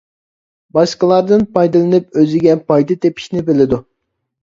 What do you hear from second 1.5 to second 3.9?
پايدىلىنىپ ئۆزىگە پايدا تېپىشنى بىلىدۇ.